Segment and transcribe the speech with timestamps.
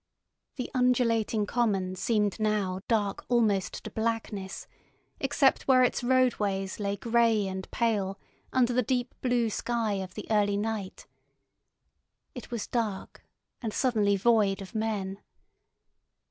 [0.55, 4.65] The undulating common seemed now dark almost to blackness,
[5.19, 8.17] except where its roadways lay grey and pale
[8.51, 11.05] under the deep blue sky of the early night.
[12.33, 13.23] It was dark,
[13.61, 15.21] and suddenly void of men.